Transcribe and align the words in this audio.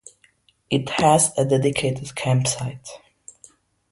It 0.71 0.89
has 0.99 1.29
a 1.37 1.45
dedicated 1.45 2.15
campsite. 2.15 2.89